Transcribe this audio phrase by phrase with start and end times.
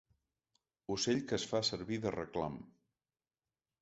[0.95, 2.57] Ocell que es fa servir de reclam.